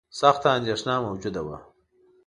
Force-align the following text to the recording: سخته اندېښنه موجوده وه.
سخته 0.19 0.47
اندېښنه 0.57 0.95
موجوده 1.05 1.41
وه. 1.47 1.57